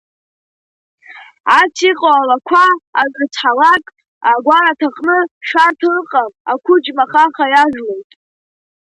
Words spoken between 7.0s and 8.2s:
хаха иажәлоит.